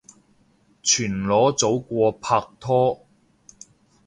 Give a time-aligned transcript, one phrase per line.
[0.81, 3.05] 全裸早過拍拖